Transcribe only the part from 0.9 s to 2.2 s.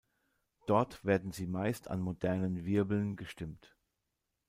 werden sie meist an